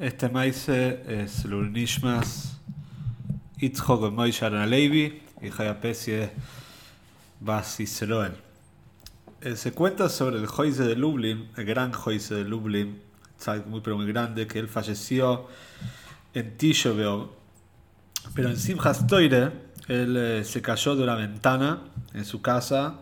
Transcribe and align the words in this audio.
Este 0.00 0.30
maíz 0.30 0.66
es 0.66 1.44
Lurnishmas 1.44 2.56
Itzhok 3.58 4.10
y. 4.18 5.12
Eh, 9.42 9.56
se 9.56 9.72
cuenta 9.72 10.08
sobre 10.08 10.38
el 10.38 10.46
Joise 10.46 10.84
de 10.84 10.96
Lublin, 10.96 11.50
el 11.54 11.66
gran 11.66 11.92
Joise 11.92 12.34
de 12.34 12.44
Lublin, 12.44 12.98
muy 13.66 13.82
pero 13.82 13.98
muy 13.98 14.06
grande, 14.06 14.46
que 14.46 14.58
él 14.58 14.68
falleció 14.68 15.48
en 16.32 16.56
Tisho 16.56 16.96
pero 18.34 18.48
en 18.48 18.56
Simchas 18.56 19.06
Toire 19.06 19.52
él 19.86 20.16
eh, 20.16 20.44
se 20.44 20.62
cayó 20.62 20.96
de 20.96 21.02
una 21.02 21.14
ventana 21.14 21.82
en 22.14 22.24
su 22.24 22.40
casa 22.40 23.00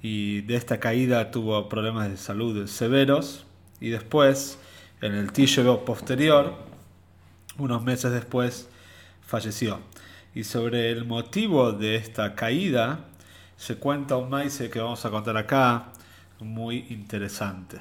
y 0.00 0.42
de 0.42 0.54
esta 0.54 0.78
caída 0.78 1.32
tuvo 1.32 1.68
problemas 1.68 2.08
de 2.08 2.16
salud 2.18 2.68
severos 2.68 3.46
y 3.80 3.88
después 3.88 4.60
en 5.00 5.14
el 5.14 5.32
Tisho 5.32 5.84
posterior, 5.84 6.54
unos 7.58 7.82
meses 7.82 8.12
después, 8.12 8.68
falleció. 9.26 9.80
Y 10.34 10.44
sobre 10.44 10.90
el 10.90 11.04
motivo 11.04 11.72
de 11.72 11.96
esta 11.96 12.34
caída 12.34 13.00
se 13.56 13.76
cuenta 13.76 14.16
un 14.16 14.30
maíz 14.30 14.58
que 14.72 14.80
vamos 14.80 15.04
a 15.04 15.10
contar 15.10 15.36
acá, 15.36 15.92
muy 16.40 16.86
interesante. 16.90 17.78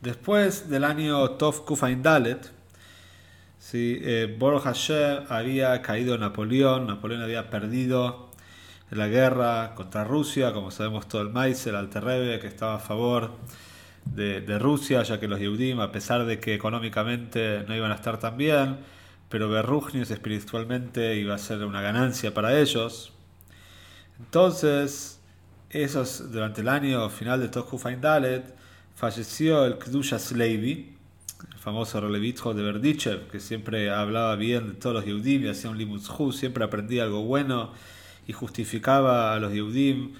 Después 0.00 0.68
del 0.68 0.84
año 0.84 1.30
Tov 1.32 1.64
Kufain 1.64 2.02
Dalet, 2.02 2.50
¿sí? 3.58 3.98
eh, 4.02 4.38
Hashem 4.64 5.24
había 5.28 5.80
caído 5.82 6.18
Napoleón, 6.18 6.86
Napoleón 6.86 7.22
había 7.22 7.50
perdido 7.50 8.30
la 8.90 9.06
guerra 9.06 9.74
contra 9.74 10.04
Rusia, 10.04 10.52
como 10.52 10.70
sabemos 10.70 11.06
todo 11.06 11.22
el 11.22 11.30
maíz, 11.30 11.66
el 11.66 11.76
Alterrebe, 11.76 12.40
que 12.40 12.48
estaba 12.48 12.74
a 12.74 12.78
favor 12.80 13.30
de, 14.04 14.58
Rusia, 14.58 15.02
ya 15.02 15.20
que 15.20 15.28
los 15.28 15.38
Yehudim, 15.38 15.80
a 15.80 15.92
pesar 15.92 16.24
de 16.26 16.40
que 16.40 16.54
económicamente 16.54 17.64
no 17.66 17.76
iban 17.76 17.92
a 17.92 17.94
estar 17.94 18.18
tan 18.18 18.36
bien, 18.36 18.78
pero 19.28 19.48
Berrujnius 19.48 20.10
espiritualmente 20.10 21.16
iba 21.16 21.34
a 21.34 21.38
ser 21.38 21.64
una 21.64 21.80
ganancia 21.80 22.34
para 22.34 22.58
ellos. 22.58 23.12
Entonces, 24.18 25.20
esos, 25.70 26.32
durante 26.32 26.62
el 26.62 26.68
año 26.68 27.08
final 27.10 27.40
de 27.40 27.48
Tokufain 27.48 28.00
Dalet, 28.00 28.54
falleció 28.96 29.64
el 29.64 29.78
Kdushas 29.78 30.32
Levi, 30.32 30.96
el 31.52 31.58
famoso 31.58 32.00
relevitjo 32.00 32.52
de 32.52 32.62
Berdichev, 32.62 33.28
que 33.28 33.40
siempre 33.40 33.90
hablaba 33.90 34.34
bien 34.36 34.68
de 34.68 34.74
todos 34.74 34.96
los 34.96 35.04
Yehudim 35.04 35.44
y 35.44 35.48
hacía 35.48 35.70
un 35.70 35.78
limuzhu, 35.78 36.32
siempre 36.32 36.64
aprendía 36.64 37.04
algo 37.04 37.22
bueno 37.22 37.72
y 38.26 38.32
justificaba 38.32 39.34
a 39.34 39.38
los 39.38 39.52
Yehudim, 39.52 40.14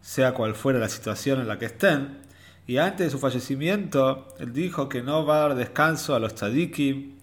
sea 0.00 0.34
cual 0.34 0.54
fuera 0.54 0.78
la 0.78 0.88
situación 0.88 1.40
en 1.40 1.48
la 1.48 1.58
que 1.58 1.66
estén. 1.66 2.27
Y 2.68 2.76
antes 2.76 3.06
de 3.06 3.10
su 3.10 3.18
fallecimiento, 3.18 4.28
él 4.38 4.52
dijo 4.52 4.90
que 4.90 5.02
no 5.02 5.24
va 5.24 5.36
a 5.36 5.48
dar 5.48 5.54
descanso 5.54 6.14
a 6.14 6.18
los 6.18 6.34
tzadikim 6.34 7.14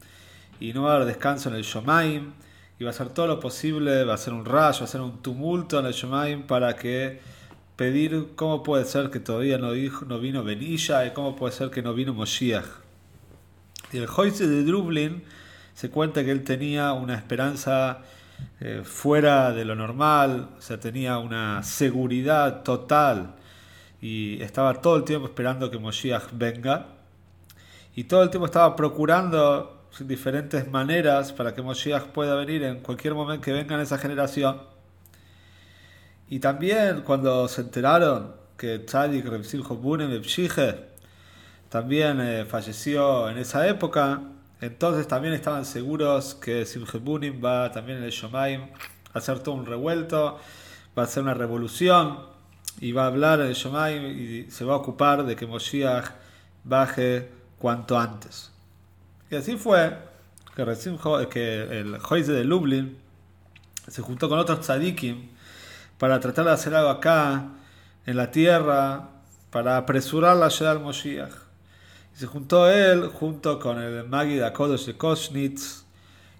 y 0.60 0.74
no 0.74 0.82
va 0.82 0.96
a 0.96 0.98
dar 0.98 1.06
descanso 1.06 1.50
en 1.50 1.56
el 1.56 1.62
Shomaim. 1.62 2.34
Y 2.80 2.84
va 2.84 2.90
a 2.90 2.94
hacer 2.94 3.10
todo 3.10 3.28
lo 3.28 3.40
posible, 3.40 4.04
va 4.06 4.14
a 4.14 4.16
hacer 4.16 4.34
un 4.34 4.44
rayo, 4.44 4.80
va 4.80 4.82
a 4.82 4.84
hacer 4.86 5.02
un 5.02 5.22
tumulto 5.22 5.80
en 5.80 5.86
el 5.86 5.94
Shomaim 5.94 6.48
para 6.48 6.76
que 6.76 7.22
pedir 7.76 8.30
cómo 8.36 8.64
puede 8.64 8.86
ser 8.86 9.12
que 9.12 9.20
todavía 9.20 9.60
no, 9.60 9.72
dijo, 9.72 10.04
no 10.06 10.18
vino 10.20 10.44
Benilla 10.44 11.06
y 11.06 11.14
cómo 11.14 11.36
puede 11.36 11.54
ser 11.54 11.70
que 11.70 11.84
no 11.84 11.94
vino 11.94 12.16
Moshiach. 12.16 12.66
Y 13.94 13.98
el 13.98 14.08
Joyce 14.08 14.48
de 14.48 14.64
Dublin 14.64 15.24
se 15.76 15.92
cuenta 15.92 16.26
que 16.26 16.32
él 16.32 16.44
tenía 16.44 16.94
una 16.94 17.14
esperanza 17.14 18.00
eh, 18.60 18.82
fuera 18.84 19.52
de 19.52 19.64
lo 19.64 19.76
normal, 19.76 20.50
o 20.58 20.62
sea, 20.62 20.80
tenía 20.80 21.20
una 21.20 21.62
seguridad 21.62 22.64
total 22.64 23.36
y 24.06 24.40
estaba 24.44 24.72
todo 24.82 24.98
el 24.98 25.04
tiempo 25.04 25.26
esperando 25.26 25.72
que 25.72 25.80
Moshiach 25.80 26.26
venga 26.34 26.86
y 27.96 28.04
todo 28.04 28.22
el 28.22 28.30
tiempo 28.30 28.46
estaba 28.46 28.76
procurando 28.76 29.88
diferentes 30.00 30.70
maneras 30.70 31.34
para 31.34 31.56
que 31.56 31.64
Moshiach 31.64 32.04
pueda 32.10 32.36
venir 32.36 32.62
en 32.62 32.82
cualquier 32.82 33.16
momento 33.16 33.44
que 33.44 33.52
venga 33.52 33.74
en 33.74 33.82
esa 33.82 33.98
generación. 33.98 34.62
Y 36.30 36.38
también 36.38 37.02
cuando 37.02 37.48
se 37.48 37.62
enteraron 37.62 38.36
que 38.58 38.78
Tzadik 38.78 39.26
Rebsil 39.26 39.64
Bunem 39.64 40.22
también 41.70 42.22
eh, 42.22 42.46
falleció 42.46 43.28
en 43.28 43.40
esa 43.40 43.68
época, 43.68 44.22
entonces 44.62 45.08
también 45.08 45.34
estaban 45.34 45.66
seguros 45.66 46.36
que 46.36 46.68
Simchebunim 46.68 47.44
va 47.44 47.72
también 47.72 47.98
en 47.98 48.04
el 48.04 48.12
Shomaim 48.12 48.62
a 49.14 49.18
hacer 49.18 49.40
todo 49.40 49.56
un 49.56 49.66
revuelto, 49.66 50.38
va 50.96 51.02
a 51.02 51.06
hacer 51.06 51.24
una 51.24 51.34
revolución 51.34 52.35
y 52.80 52.92
va 52.92 53.04
a 53.04 53.08
hablar 53.08 53.40
el 53.42 53.54
Shomai 53.54 54.06
y 54.06 54.52
se 54.52 54.66
va 54.66 54.74
a 54.74 54.78
ocupar 54.78 55.26
de 55.26 55.36
que 55.36 55.46
Moshiach 55.46 56.12
baje 56.64 57.30
cuanto 57.58 57.98
antes. 57.98 58.52
Y 59.30 59.36
así 59.36 59.56
fue 59.58 59.98
que, 60.56 61.28
que 61.30 61.80
el 61.80 62.00
Joise 62.00 62.32
de 62.34 62.44
Lublin 62.44 62.98
se 63.88 64.02
juntó 64.02 64.30
con 64.30 64.40
otros 64.40 64.62
tzadikim 64.62 65.30
para 65.98 66.20
tratar 66.20 66.46
de 66.46 66.52
hacer 66.52 66.76
algo 66.76 66.90
acá 66.90 67.50
en 68.06 68.18
la 68.18 68.32
tierra 68.32 69.10
para 69.52 69.78
apresurar 69.78 70.36
la 70.38 70.50
llegada 70.50 70.76
del 70.76 70.84
Moshiach. 70.84 71.34
Y 72.14 72.18
se 72.18 72.28
juntó 72.28 72.70
él 72.70 73.08
junto 73.08 73.60
con 73.60 73.82
el 73.82 74.08
Magid 74.08 74.42
Akodosh 74.42 74.86
de 74.86 74.98
Koshnitz 74.98 75.86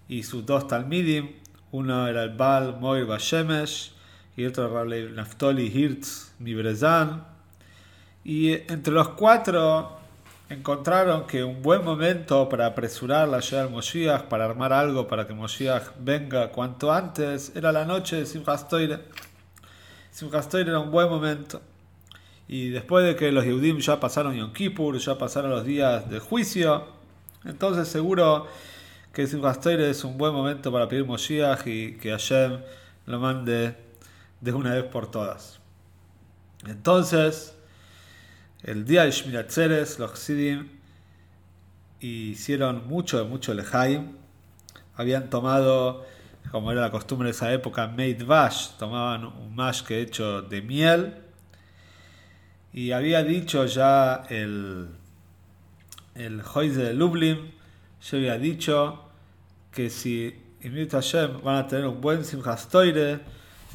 y 0.08 0.22
sus 0.22 0.44
dos 0.44 0.68
Talmidim. 0.68 1.32
Uno 1.72 2.06
era 2.06 2.22
el 2.22 2.30
Baal 2.36 2.78
Moir 2.78 3.06
Bashemesh 3.06 3.95
y 4.36 4.44
otro 4.44 4.72
Rable 4.72 5.10
Naftoli 5.10 5.66
Hirtz 5.66 6.34
Mibrezan. 6.38 7.24
Y 8.22 8.52
entre 8.52 8.92
los 8.92 9.08
cuatro 9.10 9.96
encontraron 10.48 11.26
que 11.26 11.42
un 11.42 11.62
buen 11.62 11.84
momento 11.84 12.48
para 12.48 12.66
apresurar 12.66 13.28
la 13.28 13.40
llegada 13.40 13.64
del 13.64 13.72
Moshiach, 13.72 14.24
para 14.24 14.44
armar 14.44 14.72
algo 14.72 15.08
para 15.08 15.26
que 15.26 15.32
Moshiach 15.32 15.92
venga 16.00 16.50
cuanto 16.52 16.92
antes, 16.92 17.52
era 17.56 17.72
la 17.72 17.84
noche 17.84 18.16
de 18.16 18.26
Simchas 18.26 18.68
Toire. 18.68 19.00
era 20.52 20.78
un 20.78 20.90
buen 20.90 21.08
momento. 21.08 21.62
Y 22.48 22.68
después 22.68 23.04
de 23.04 23.16
que 23.16 23.32
los 23.32 23.44
Yehudim 23.44 23.78
ya 23.78 23.98
pasaron 23.98 24.36
Yom 24.36 24.52
Kippur, 24.52 24.98
ya 24.98 25.18
pasaron 25.18 25.50
los 25.50 25.64
días 25.64 26.08
de 26.08 26.20
juicio, 26.20 26.86
entonces 27.44 27.88
seguro 27.88 28.46
que 29.12 29.26
Simchas 29.26 29.64
es 29.66 30.04
un 30.04 30.18
buen 30.18 30.32
momento 30.32 30.70
para 30.70 30.88
pedir 30.88 31.06
Moshiach 31.06 31.66
y 31.66 31.96
que 31.96 32.10
Hashem 32.10 32.60
lo 33.06 33.18
mande 33.18 33.85
de 34.40 34.52
una 34.52 34.74
vez 34.74 34.84
por 34.84 35.10
todas. 35.10 35.60
Entonces, 36.66 37.56
el 38.62 38.84
día 38.84 39.04
de 39.04 39.10
Shmirat 39.10 39.48
Tzeres, 39.48 39.98
los 39.98 40.18
Sidim 40.18 40.68
hicieron 42.00 42.86
mucho, 42.88 43.24
mucho 43.26 43.54
lejaim. 43.54 44.16
Habían 44.96 45.30
tomado, 45.30 46.04
como 46.50 46.72
era 46.72 46.80
la 46.82 46.90
costumbre 46.90 47.26
de 47.26 47.32
esa 47.32 47.52
época, 47.52 47.86
made 47.88 48.24
vash, 48.24 48.70
tomaban 48.78 49.26
un 49.26 49.54
mash 49.54 49.82
que 49.82 50.00
hecho 50.00 50.42
de 50.42 50.62
miel. 50.62 51.14
Y 52.72 52.92
había 52.92 53.22
dicho 53.22 53.64
ya 53.66 54.24
el, 54.28 54.88
el 56.14 56.42
de 56.42 56.94
Lublin, 56.94 57.52
yo 58.02 58.18
había 58.18 58.38
dicho 58.38 59.04
que 59.72 59.90
si 59.90 60.34
Hashem 60.90 61.42
van 61.42 61.56
a 61.56 61.66
tener 61.66 61.86
un 61.86 62.00
buen 62.00 62.24
Simchas 62.24 62.68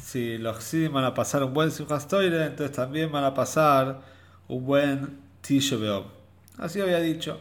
si 0.02 0.36
los 0.36 0.58
Xidim 0.58 0.92
van 0.92 1.04
a 1.04 1.14
pasar 1.14 1.44
un 1.44 1.54
buen 1.54 1.70
Simchas 1.70 2.06
entonces 2.12 2.72
también 2.72 3.10
van 3.12 3.24
a 3.24 3.32
pasar 3.32 4.00
un 4.48 4.66
buen 4.66 5.18
Tisha 5.40 5.76
Así 6.58 6.80
había 6.80 6.98
dicho. 6.98 7.40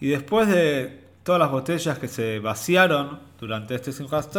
Y 0.00 0.08
después 0.08 0.48
de 0.48 1.04
todas 1.22 1.40
las 1.40 1.50
botellas 1.50 1.98
que 1.98 2.08
se 2.08 2.38
vaciaron 2.38 3.18
durante 3.38 3.74
este 3.74 3.92
Simchas 3.92 4.30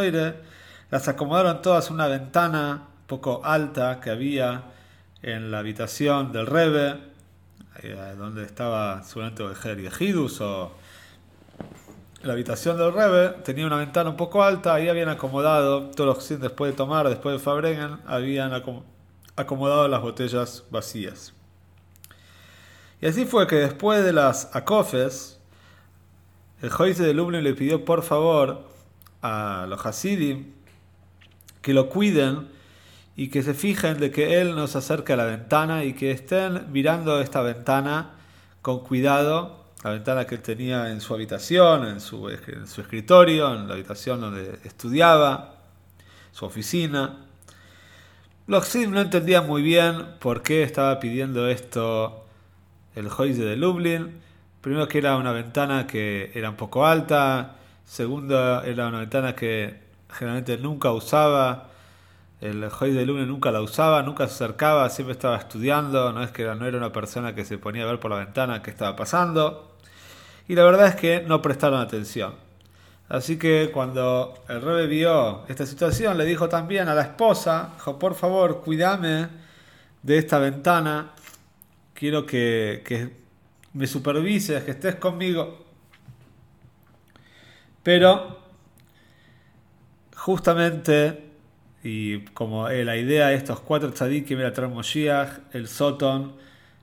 las 0.90 1.08
acomodaron 1.08 1.62
todas 1.62 1.88
en 1.90 1.96
una 1.96 2.08
ventana 2.08 2.88
poco 3.08 3.42
alta 3.44 4.00
que 4.00 4.10
había 4.10 4.64
en 5.22 5.52
la 5.52 5.60
habitación 5.60 6.32
del 6.32 6.48
Rebe, 6.48 6.98
eh, 7.82 8.16
donde 8.18 8.44
estaba 8.44 9.04
seguramente 9.04 9.44
Oeger 9.44 9.80
y 9.80 9.88
Ejidus 9.88 10.42
o 10.42 10.72
la 12.24 12.34
habitación 12.34 12.78
del 12.78 12.94
Rebe 12.94 13.30
tenía 13.44 13.68
una 13.68 13.76
ventana 13.76 14.10
un 14.10 14.16
poco 14.16 14.44
alta, 14.44 14.74
ahí 14.74 14.88
habían 14.88 15.10
acomodado, 15.10 15.90
todos 15.92 16.30
los 16.30 16.42
después 16.42 16.72
de 16.72 16.78
tomar, 16.78 17.10
después 17.10 17.34
de 17.34 17.40
Fabrengen, 17.40 17.98
habían 18.06 18.54
acomodado 19.36 19.88
las 19.90 20.02
botellas 20.02 20.64
vacías. 20.72 21.34
Y 23.02 23.08
así 23.08 23.26
fue 23.26 23.46
que 23.48 23.58
después 23.58 24.06
de 24.06 24.14
las 24.14 24.56
acofes, 24.56 25.40
el 26.62 26.70
Joyce 26.70 27.04
de 27.04 27.14
Lublin 27.14 27.44
le 27.44 27.54
pidió 27.54 27.84
por 27.84 28.04
favor 28.04 28.64
a 29.22 29.66
los 29.68 29.86
Hasidim 29.86 30.54
que 31.62 31.74
lo 31.74 31.90
cuiden 31.90 32.48
y 33.18 33.28
que 33.30 33.44
se 33.44 33.54
fijen 33.54 34.00
de 34.00 34.12
que 34.12 34.40
él 34.40 34.56
nos 34.56 34.78
acerque 34.78 35.14
a 35.14 35.18
la 35.18 35.26
ventana 35.26 35.84
y 35.84 35.94
que 35.94 36.12
estén 36.12 36.72
mirando 36.72 37.20
esta 37.20 37.42
ventana 37.42 38.12
con 38.62 38.80
cuidado 38.80 39.63
la 39.84 39.92
ventana 39.92 40.26
que 40.26 40.36
él 40.36 40.42
tenía 40.42 40.90
en 40.92 41.02
su 41.02 41.14
habitación, 41.14 41.86
en 41.86 42.00
su, 42.00 42.30
escritorio, 42.30 43.54
en 43.54 43.68
la 43.68 43.74
habitación 43.74 44.22
donde 44.22 44.60
estudiaba, 44.64 45.56
su 46.32 46.46
oficina. 46.46 47.26
Loxid 48.48 48.88
no 48.88 49.02
entendía 49.02 49.42
muy 49.42 49.62
bien 49.62 50.16
por 50.20 50.42
qué 50.42 50.64
estaba 50.64 51.00
pidiendo 51.00 51.48
esto 51.48 52.26
el 52.96 53.10
Joyce 53.10 53.44
de 53.44 53.56
Lublin, 53.58 54.24
Primero 54.64 54.88
que 54.88 54.98
era 54.98 55.18
una 55.18 55.34
ventana 55.34 55.86
que 55.88 56.32
era 56.34 56.50
un 56.50 56.56
poco 56.56 56.86
alta, 56.86 57.56
segundo 57.84 58.64
era 58.64 58.88
una 58.88 59.00
ventana 59.00 59.36
que 59.36 59.82
generalmente 60.10 60.58
nunca 60.58 60.94
usaba, 60.94 61.68
el 62.40 62.70
Joy 62.70 62.94
de 62.94 63.06
Lune 63.06 63.26
nunca 63.26 63.52
la 63.52 63.62
usaba, 63.62 64.04
nunca 64.04 64.26
se 64.28 64.36
acercaba, 64.36 64.90
siempre 64.90 65.12
estaba 65.12 65.36
estudiando, 65.36 66.14
no 66.14 66.24
es 66.24 66.32
que 66.32 66.46
no 66.46 66.66
era 66.66 66.78
una 66.78 66.94
persona 66.94 67.36
que 67.36 67.44
se 67.44 67.58
ponía 67.58 67.84
a 67.84 67.88
ver 67.88 68.00
por 68.00 68.12
la 68.12 68.20
ventana 68.20 68.62
qué 68.62 68.70
estaba 68.70 68.96
pasando. 68.96 69.73
Y 70.48 70.56
la 70.56 70.64
verdad 70.64 70.88
es 70.88 70.96
que 70.96 71.22
no 71.22 71.42
prestaron 71.42 71.80
atención. 71.80 72.36
Así 73.10 73.38
que 73.38 73.70
cuando 73.72 74.34
el 74.50 74.62
rebe 74.62 74.88
vio 74.88 75.46
esta 75.48 75.66
situación, 75.66 76.18
le 76.18 76.26
dijo 76.26 76.50
también 76.50 76.88
a 76.88 76.96
la 76.96 77.04
esposa, 77.04 77.72
dijo, 77.76 78.00
por 78.00 78.16
favor, 78.16 78.62
cuídame 78.62 79.28
de 80.02 80.18
esta 80.18 80.40
ventana, 80.40 81.12
quiero 81.94 82.26
que, 82.26 83.14
me 83.74 83.88
supervises, 83.88 84.64
que 84.64 84.72
estés 84.72 84.96
conmigo. 84.96 85.66
Pero 87.84 88.40
justamente, 90.16 91.24
y 91.84 92.20
como 92.28 92.70
la 92.70 92.98
idea 92.98 93.28
de 93.28 93.36
estos 93.36 93.60
cuatro 93.60 93.92
tzadikim 93.92 94.40
era 94.40 94.54
traer 94.54 94.72
el 95.52 95.68
Soton 95.68 96.34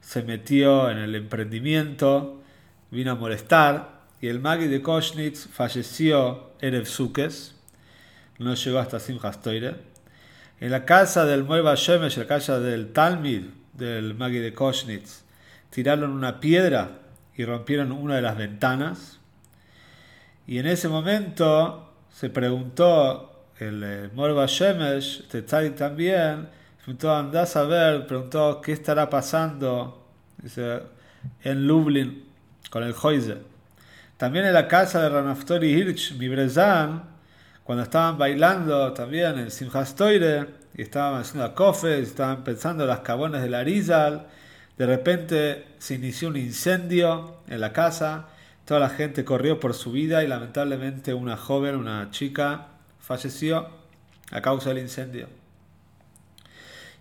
se 0.01 0.23
metió 0.23 0.91
en 0.91 0.99
el 0.99 1.15
emprendimiento, 1.15 2.40
vino 2.91 3.13
a 3.13 3.15
molestar, 3.15 4.01
y 4.21 4.29
el 4.29 4.41
Magi 4.41 4.67
de 4.67 4.83
Koshnitz 4.83 5.49
falleció 5.49 6.51
Erev 6.61 6.87
Sukes, 6.87 7.55
no 8.39 8.55
llegó 8.55 8.79
hasta 8.79 9.01
Simchas 9.01 9.41
Toire. 9.41 9.77
En 10.61 10.71
la 10.71 10.85
casa 10.85 11.25
del 11.25 11.45
Moeba 11.45 11.75
Shemesh, 11.75 12.19
la 12.19 12.27
casa 12.27 12.61
del 12.61 12.93
Talmid 12.93 13.45
del 13.73 14.15
Magi 14.15 14.39
de 14.39 14.53
Koshnitz, 14.53 15.23
tiraron 15.71 16.11
una 16.11 16.41
piedra 16.41 16.99
y 17.35 17.45
rompieron 17.45 17.93
una 17.93 18.17
de 18.17 18.23
las 18.23 18.37
ventanas. 18.37 19.21
Y 20.47 20.59
en 20.59 20.67
ese 20.67 20.89
momento 20.89 21.93
se 22.13 22.29
preguntó 22.29 23.47
el 23.59 23.83
eh, 23.85 24.11
Moeba 24.15 24.47
Shemesh, 24.47 25.21
este 25.21 25.43
también, 25.43 26.49
preguntó, 26.79 27.15
andás 27.15 27.57
a 27.57 27.65
ver, 27.65 28.07
preguntó 28.07 28.61
qué 28.61 28.73
estará 28.73 29.09
pasando 29.09 30.07
en 31.43 31.67
Lublin 31.67 32.30
con 32.71 32.85
el 32.85 32.95
Hoyze. 33.01 33.37
También 34.17 34.47
en 34.47 34.55
la 34.55 34.69
casa 34.69 35.03
de 35.03 35.09
Ranaftori 35.09 35.73
Hirsch, 35.73 36.13
Mibrezan, 36.17 37.03
cuando 37.65 37.85
estaban 37.85 38.17
bailando 38.17 38.93
también 38.93 39.39
en 39.39 39.51
Simchas 39.51 39.95
y 40.75 40.83
estaban 40.83 41.21
haciendo 41.21 41.55
cofres, 41.55 42.09
estaban 42.09 42.43
pensando 42.43 42.87
las 42.87 43.01
cabones 43.01 43.43
de 43.43 43.51
la 43.51 43.61
Arizal, 43.61 44.27
de 44.79 44.87
repente 44.87 45.67
se 45.79 45.95
inició 45.95 46.29
un 46.29 46.37
incendio 46.37 47.37
en 47.49 47.61
la 47.61 47.73
casa, 47.73 48.29
toda 48.65 48.81
la 48.81 48.89
gente 48.89 49.25
corrió 49.25 49.61
por 49.61 49.75
su 49.75 49.93
vida 49.93 50.23
y 50.23 50.27
lamentablemente 50.27 51.13
una 51.13 51.37
joven, 51.37 51.77
una 51.77 52.11
chica, 52.11 52.69
falleció 53.01 53.69
a 54.31 54.41
causa 54.41 54.71
del 54.71 54.79
incendio. 54.79 55.29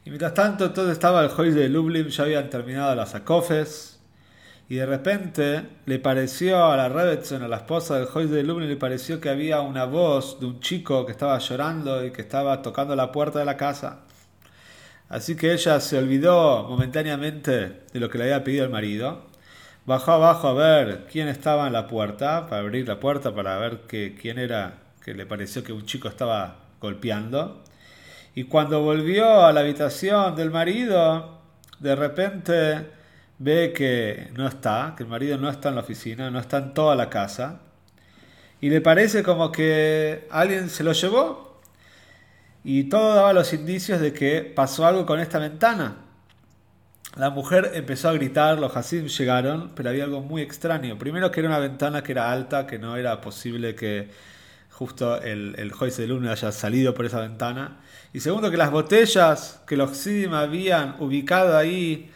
Y 0.06 0.10
mientras 0.10 0.34
tanto, 0.34 0.72
todo 0.72 0.92
estaba 0.92 1.22
el 1.22 1.30
juez 1.30 1.54
de 1.54 1.70
Lublin, 1.70 2.08
ya 2.08 2.24
habían 2.24 2.50
terminado 2.50 2.96
las 2.96 3.16
acofes, 3.16 3.99
y 4.70 4.76
de 4.76 4.86
repente 4.86 5.64
le 5.88 5.98
pareció 5.98 6.64
a 6.66 6.78
la 6.78 6.90
Rebetson, 6.90 7.42
a 7.42 7.48
la 7.48 7.58
esposa 7.58 7.98
del 7.98 8.06
Joyce 8.06 8.36
de 8.36 8.44
Lublin, 8.44 8.70
le 8.70 8.78
pareció 8.78 9.20
que 9.20 9.30
había 9.30 9.62
una 9.62 9.86
voz 9.86 10.40
de 10.40 10.46
un 10.46 10.60
chico 10.60 11.08
que 11.08 11.12
estaba 11.12 11.40
llorando 11.40 12.06
y 12.06 12.12
que 12.12 12.22
estaba 12.22 12.62
tocando 12.62 12.96
la 12.96 13.12
puerta 13.12 13.40
de 13.40 13.46
la 13.46 13.58
casa. 13.58 14.02
Así 15.10 15.36
que 15.36 15.54
ella 15.54 15.80
se 15.80 15.98
olvidó 15.98 16.66
momentáneamente 16.70 17.52
de 17.92 18.00
lo 18.00 18.12
que 18.12 18.20
le 18.20 18.26
había 18.26 18.44
pedido 18.44 18.64
el 18.64 18.70
marido. 18.70 19.24
Bajó 19.88 20.12
abajo 20.12 20.50
a 20.50 20.54
ver 20.54 21.08
quién 21.12 21.30
estaba 21.30 21.66
en 21.66 21.74
la 21.74 21.88
puerta, 21.88 22.46
para 22.48 22.62
abrir 22.62 22.88
la 22.88 23.00
puerta, 23.00 23.34
para 23.34 23.58
ver 23.58 23.82
que, 23.88 24.16
quién 24.22 24.38
era, 24.38 24.76
que 25.04 25.16
le 25.16 25.26
pareció 25.26 25.64
que 25.64 25.74
un 25.74 25.88
chico 25.88 26.08
estaba 26.08 26.58
golpeando. 26.80 27.64
Y 28.36 28.44
cuando 28.44 28.84
volvió 28.84 29.44
a 29.44 29.52
la 29.52 29.62
habitación 29.62 30.36
del 30.36 30.52
marido, 30.52 31.40
de 31.80 31.96
repente 31.96 32.99
ve 33.40 33.74
que 33.74 34.30
no 34.36 34.48
está, 34.48 34.94
que 34.96 35.04
el 35.04 35.10
marido 35.10 35.38
no 35.38 35.50
está 35.50 35.70
en 35.70 35.76
la 35.76 35.82
oficina, 35.82 36.30
no 36.30 36.40
está 36.40 36.58
en 36.58 36.74
toda 36.74 36.96
la 36.96 37.10
casa, 37.10 37.62
y 38.62 38.70
le 38.70 38.82
parece 38.82 39.24
como 39.24 39.52
que 39.52 40.28
alguien 40.30 40.70
se 40.70 40.84
lo 40.84 40.92
llevó, 40.92 41.62
y 42.64 42.84
todo 42.86 43.16
daba 43.16 43.34
los 43.34 43.54
indicios 43.54 44.02
de 44.02 44.14
que 44.14 44.42
pasó 44.42 44.86
algo 44.86 45.06
con 45.06 45.20
esta 45.20 45.40
ventana. 45.40 45.96
La 47.16 47.30
mujer 47.30 47.72
empezó 47.74 48.10
a 48.10 48.14
gritar, 48.14 48.60
los 48.60 48.76
Hasim 48.76 49.08
llegaron, 49.08 49.72
pero 49.76 49.90
había 49.90 50.04
algo 50.04 50.22
muy 50.22 50.42
extraño. 50.42 50.98
Primero 51.00 51.32
que 51.32 51.40
era 51.40 51.50
una 51.50 51.60
ventana 51.60 52.04
que 52.04 52.12
era 52.12 52.32
alta, 52.32 52.68
que 52.68 52.78
no 52.78 52.98
era 52.98 53.22
posible 53.22 53.76
que 53.76 54.10
justo 54.70 55.20
el, 55.22 55.56
el 55.58 55.72
juez 55.72 55.98
de 55.98 56.08
luna 56.08 56.34
haya 56.34 56.52
salido 56.52 56.94
por 56.94 57.06
esa 57.06 57.22
ventana. 57.22 57.78
Y 58.14 58.20
segundo 58.20 58.52
que 58.52 58.58
las 58.58 58.72
botellas 58.72 59.62
que 59.66 59.76
los 59.78 59.92
Hasim 59.92 60.34
habían 60.34 60.98
ubicado 61.00 61.58
ahí 61.58 62.12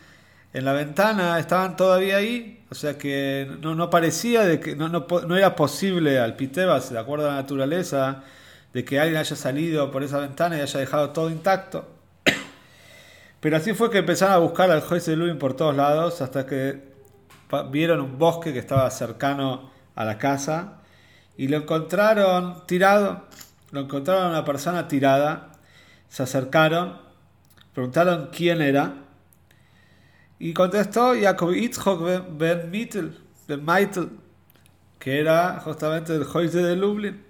en 0.54 0.66
la 0.66 0.74
ventana 0.74 1.40
estaban 1.40 1.76
todavía 1.76 2.18
ahí, 2.18 2.64
o 2.70 2.76
sea 2.76 2.98
que 2.98 3.50
no, 3.60 3.90
parecía 3.90 4.44
de 4.46 4.60
que 4.60 4.76
no, 4.76 4.88
no, 4.88 5.36
era 5.36 5.56
posible 5.56 6.20
al 6.20 6.36
Pitebas, 6.36 6.92
de 6.92 7.00
acuerdo 7.00 7.26
a 7.26 7.32
la 7.32 7.42
naturaleza, 7.42 8.24
de 8.72 8.86
que 8.86 9.00
alguien 9.00 9.20
haya 9.20 9.36
salido 9.36 9.90
por 9.90 10.04
esa 10.04 10.20
ventana 10.20 10.58
y 10.58 10.62
haya 10.62 10.80
dejado 10.80 11.10
todo 11.10 11.32
intacto. 11.32 11.88
Pero 13.40 13.58
así 13.58 13.74
fue 13.74 13.90
que 13.90 14.00
empezaron 14.00 14.36
a 14.36 14.38
buscar 14.38 14.70
al 14.70 14.82
juez 14.82 15.06
de 15.08 15.16
Lubin 15.16 15.40
por 15.40 15.56
todos 15.56 15.76
lados 15.76 16.22
hasta 16.22 16.46
que 16.46 16.94
vieron 17.72 18.02
un 18.02 18.18
bosque 18.20 18.54
que 18.54 18.60
estaba 18.60 18.90
cercano 18.92 19.72
a 19.96 20.06
la 20.06 20.18
casa 20.18 20.82
y 21.36 21.48
lo 21.48 21.58
encontraron 21.58 22.66
tirado, 22.68 23.24
lo 23.72 23.82
encontraron 23.82 24.26
a 24.26 24.30
una 24.30 24.46
persona 24.46 24.88
tirada, 24.88 25.52
se 26.10 26.24
acercaron, 26.24 27.00
preguntaron 27.74 28.30
quién 28.32 28.62
era 28.62 29.03
y 30.44 30.54
contestó 30.54 31.14
Jacob 31.18 31.54
Itzhok 31.54 32.38
ben 32.38 32.70
Mittel, 32.70 33.18
ben 33.48 33.64
Meitel, 33.64 34.10
que 35.00 35.22
era 35.22 35.62
justamente 35.62 36.14
el 36.14 36.26
juez 36.26 36.52
de 36.52 36.76
Lublin. 36.76 37.24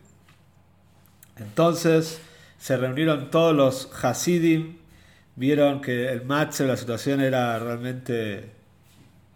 Entonces 1.37 2.19
se 2.57 2.75
reunieron 2.75 3.29
todos 3.29 3.55
los 3.55 4.03
Hasidim, 4.03 4.77
vieron 5.35 5.79
que 5.79 6.11
el 6.11 6.25
match, 6.25 6.61
la 6.61 6.75
situación 6.75 7.21
era 7.21 7.59
realmente 7.59 8.49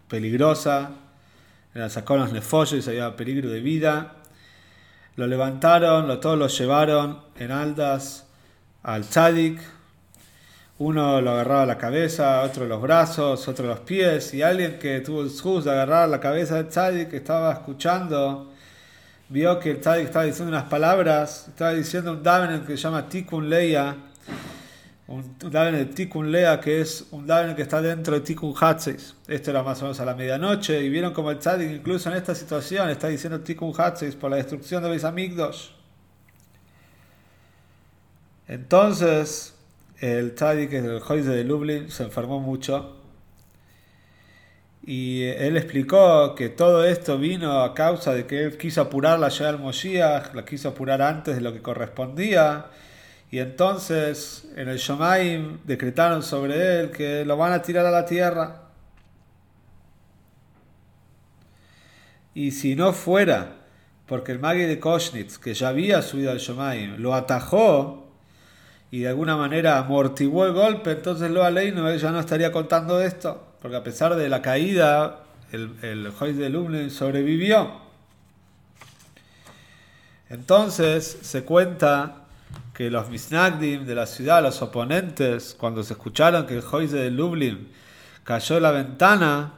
peligrosa, 0.08 0.90
eran 1.72 1.88
sacaron 1.88 2.24
los 2.24 2.32
nefollos, 2.32 2.88
había 2.88 3.14
peligro 3.14 3.48
de 3.48 3.60
vida. 3.60 4.16
Lo 5.14 5.28
levantaron, 5.28 6.08
lo, 6.08 6.18
todos 6.18 6.36
lo 6.36 6.48
llevaron 6.48 7.20
en 7.36 7.52
aldas 7.52 8.26
al 8.82 9.04
tzadik, 9.04 9.60
uno 10.78 11.20
lo 11.20 11.32
agarraba 11.32 11.66
la 11.66 11.76
cabeza, 11.76 12.42
otro 12.42 12.66
los 12.66 12.80
brazos, 12.80 13.48
otro 13.48 13.66
los 13.66 13.80
pies, 13.80 14.32
y 14.34 14.42
alguien 14.42 14.78
que 14.78 15.00
tuvo 15.00 15.22
el 15.22 15.30
sus 15.30 15.64
de 15.64 15.72
agarrar 15.72 16.08
la 16.08 16.20
cabeza 16.20 16.56
del 16.56 16.68
tzadik 16.68 17.10
que 17.10 17.16
estaba 17.16 17.52
escuchando, 17.52 18.52
vio 19.28 19.58
que 19.58 19.72
el 19.72 19.80
tzadik 19.80 20.06
estaba 20.06 20.24
diciendo 20.24 20.50
unas 20.50 20.68
palabras, 20.68 21.48
estaba 21.48 21.72
diciendo 21.72 22.12
un 22.12 22.22
daven 22.22 22.64
que 22.64 22.76
se 22.76 22.82
llama 22.84 23.08
Tikkun 23.08 23.50
Leia, 23.50 23.96
un 25.08 25.36
daven 25.38 25.74
de 25.74 25.86
Tikkun 25.86 26.30
Lea 26.30 26.60
que 26.60 26.80
es 26.82 27.06
un 27.10 27.26
daven 27.26 27.56
que 27.56 27.62
está 27.62 27.80
dentro 27.80 28.14
de 28.14 28.20
Tikkun 28.20 28.54
Hatzeis. 28.60 29.16
Esto 29.26 29.50
era 29.50 29.62
más 29.62 29.80
o 29.80 29.86
menos 29.86 29.98
a 29.98 30.04
la 30.04 30.14
medianoche, 30.14 30.80
y 30.80 30.88
vieron 30.90 31.12
como 31.12 31.32
el 31.32 31.38
tzadik 31.38 31.70
incluso 31.72 32.08
en 32.08 32.16
esta 32.18 32.36
situación 32.36 32.88
está 32.88 33.08
diciendo 33.08 33.40
Tikkun 33.40 33.72
Hatzeis 33.76 34.14
por 34.14 34.30
la 34.30 34.36
destrucción 34.36 34.80
de 34.84 34.94
los 34.94 35.02
amigos. 35.02 35.74
Entonces, 38.46 39.57
el 40.00 40.34
tzadik, 40.34 40.72
el 40.72 41.00
Joyce 41.00 41.30
de 41.30 41.44
Lublin, 41.44 41.90
se 41.90 42.04
enfermó 42.04 42.40
mucho. 42.40 42.96
Y 44.84 45.24
él 45.24 45.56
explicó 45.56 46.34
que 46.34 46.48
todo 46.48 46.84
esto 46.84 47.18
vino 47.18 47.62
a 47.62 47.74
causa 47.74 48.14
de 48.14 48.26
que 48.26 48.44
él 48.44 48.56
quiso 48.56 48.80
apurar 48.80 49.18
la 49.18 49.28
llegada 49.28 49.52
del 49.52 49.60
Moshiach, 49.60 50.34
la 50.34 50.44
quiso 50.44 50.70
apurar 50.70 51.02
antes 51.02 51.34
de 51.34 51.42
lo 51.42 51.52
que 51.52 51.60
correspondía. 51.60 52.66
Y 53.30 53.40
entonces 53.40 54.48
en 54.56 54.68
el 54.68 54.78
Shomaim 54.78 55.58
decretaron 55.64 56.22
sobre 56.22 56.80
él 56.80 56.90
que 56.90 57.24
lo 57.26 57.36
van 57.36 57.52
a 57.52 57.60
tirar 57.60 57.84
a 57.84 57.90
la 57.90 58.06
tierra. 58.06 58.62
Y 62.34 62.52
si 62.52 62.74
no 62.74 62.92
fuera 62.92 63.56
porque 64.06 64.32
el 64.32 64.38
Magi 64.38 64.62
de 64.62 64.80
Koshnitz, 64.80 65.38
que 65.38 65.52
ya 65.52 65.68
había 65.68 66.00
subido 66.00 66.30
al 66.30 66.38
Shomaim, 66.38 66.96
lo 66.96 67.14
atajó, 67.14 68.07
y 68.90 69.00
de 69.00 69.08
alguna 69.08 69.36
manera 69.36 69.78
amortiguó 69.78 70.46
el 70.46 70.52
golpe, 70.52 70.92
entonces 70.92 71.30
Loa 71.30 71.50
no 71.50 71.94
ya 71.94 72.10
no 72.10 72.20
estaría 72.20 72.52
contando 72.52 73.00
esto, 73.00 73.42
porque 73.60 73.76
a 73.76 73.82
pesar 73.82 74.16
de 74.16 74.28
la 74.28 74.40
caída, 74.40 75.20
el, 75.52 75.74
el 75.82 76.10
juez 76.10 76.36
de 76.36 76.48
Lublin 76.48 76.90
sobrevivió. 76.90 77.88
Entonces 80.30 81.18
se 81.22 81.44
cuenta 81.44 82.24
que 82.74 82.90
los 82.90 83.08
Misnagdim 83.08 83.86
de 83.86 83.94
la 83.94 84.06
ciudad, 84.06 84.42
los 84.42 84.62
oponentes, 84.62 85.56
cuando 85.58 85.82
se 85.82 85.94
escucharon 85.94 86.46
que 86.46 86.54
el 86.54 86.62
juez 86.62 86.92
de 86.92 87.10
Lublin 87.10 87.68
cayó 88.24 88.56
en 88.56 88.62
la 88.62 88.70
ventana, 88.70 89.54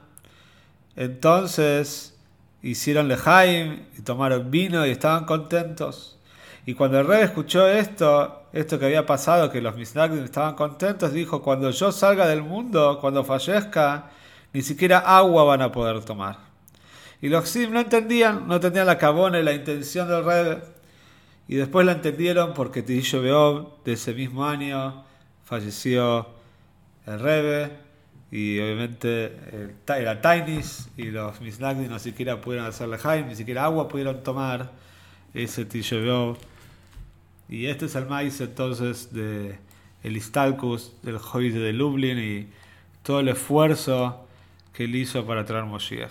entonces 0.96 2.16
hicieron 2.62 3.08
lejaim 3.08 3.84
y 3.98 4.02
tomaron 4.02 4.50
vino 4.50 4.86
y 4.86 4.90
estaban 4.90 5.24
contentos. 5.24 6.19
Y 6.66 6.74
cuando 6.74 7.00
el 7.00 7.06
rey 7.06 7.22
escuchó 7.22 7.68
esto, 7.68 8.44
esto 8.52 8.78
que 8.78 8.86
había 8.86 9.06
pasado, 9.06 9.50
que 9.50 9.60
los 9.60 9.76
Misnagdim 9.76 10.24
estaban 10.24 10.54
contentos, 10.54 11.12
dijo, 11.12 11.42
cuando 11.42 11.70
yo 11.70 11.90
salga 11.92 12.26
del 12.26 12.42
mundo, 12.42 12.98
cuando 13.00 13.24
fallezca, 13.24 14.10
ni 14.52 14.62
siquiera 14.62 14.98
agua 14.98 15.44
van 15.44 15.62
a 15.62 15.72
poder 15.72 16.04
tomar. 16.04 16.38
Y 17.22 17.28
los 17.28 17.48
Sim 17.48 17.72
no 17.72 17.80
entendían, 17.80 18.46
no 18.48 18.56
entendían 18.56 18.86
la 18.86 18.98
cabona 18.98 19.38
y 19.38 19.42
la 19.42 19.52
intención 19.52 20.08
del 20.08 20.24
rey. 20.24 20.58
Y 21.48 21.56
después 21.56 21.84
la 21.84 21.92
entendieron 21.92 22.54
porque 22.54 22.82
Tidillo 22.82 23.22
Beob, 23.22 23.84
de 23.84 23.92
ese 23.92 24.14
mismo 24.14 24.46
año, 24.46 25.04
falleció 25.44 26.28
el 27.06 27.18
Rebe 27.18 27.70
y 28.30 28.60
obviamente 28.60 29.72
era 29.88 30.20
Tainis 30.20 30.88
y 30.96 31.06
los 31.06 31.40
Misnagdi 31.40 31.88
no 31.88 31.98
siquiera 31.98 32.40
pudieron 32.40 32.68
hacerle 32.68 32.98
Jaime, 32.98 33.30
ni 33.30 33.36
siquiera 33.36 33.64
agua 33.64 33.88
pudieron 33.88 34.22
tomar 34.22 34.70
ese 35.34 35.64
Tisho 35.64 36.36
Y 37.48 37.66
este 37.66 37.86
es 37.86 37.94
el 37.94 38.06
maíz 38.06 38.40
entonces 38.40 39.12
de 39.12 39.58
el 40.02 40.16
Istalkus, 40.16 40.92
del 41.02 41.18
Joide 41.18 41.58
de 41.58 41.72
Lublin 41.72 42.18
y 42.18 42.48
todo 43.02 43.20
el 43.20 43.28
esfuerzo 43.28 44.26
que 44.72 44.84
él 44.84 44.96
hizo 44.96 45.26
para 45.26 45.44
traer 45.44 45.64
Moshiach. 45.64 46.10